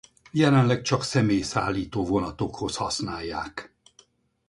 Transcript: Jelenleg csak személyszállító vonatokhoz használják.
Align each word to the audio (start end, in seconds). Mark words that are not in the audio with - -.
Jelenleg 0.31 0.81
csak 0.81 1.03
személyszállító 1.03 2.05
vonatokhoz 2.05 2.75
használják. 2.75 3.75